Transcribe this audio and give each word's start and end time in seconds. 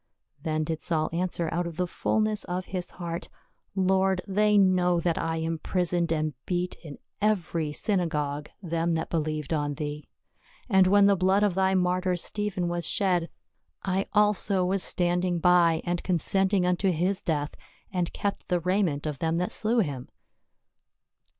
Then 0.41 0.63
did 0.63 0.81
Saul 0.81 1.11
answer 1.13 1.47
out 1.51 1.67
of 1.67 1.77
the 1.77 1.85
fullness 1.85 2.43
of 2.45 2.65
his 2.65 2.89
heart," 2.89 3.29
Lord, 3.75 4.23
they 4.27 4.57
know 4.57 4.99
that 4.99 5.19
I 5.19 5.35
imprisoned 5.35 6.11
and 6.11 6.33
beat 6.47 6.73
in 6.83 6.97
every 7.21 7.71
synagogue 7.71 8.49
them 8.63 8.93
that 8.95 9.11
believed 9.11 9.53
on 9.53 9.75
thee; 9.75 10.07
and 10.67 10.87
when 10.87 11.05
the 11.05 11.15
blood 11.15 11.43
of 11.43 11.53
thy 11.53 11.75
martyr 11.75 12.15
Stephen 12.15 12.67
was 12.67 12.89
shed, 12.89 13.29
I 13.83 14.07
also 14.11 14.65
was 14.65 14.83
142 14.83 14.83
PA 14.83 14.87
UL. 14.87 14.89
Standing 14.89 15.39
by, 15.39 15.81
and 15.87 16.03
consenting 16.03 16.65
unto 16.65 16.89
his 16.89 17.21
death, 17.21 17.53
and 17.93 18.11
kept 18.11 18.47
the 18.47 18.59
raiment 18.59 19.05
of 19.05 19.19
them 19.19 19.35
that 19.35 19.51
slew 19.51 19.81
him." 19.81 20.09